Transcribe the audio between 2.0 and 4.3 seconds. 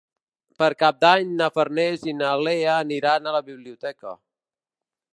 i na Lea aniran a la biblioteca.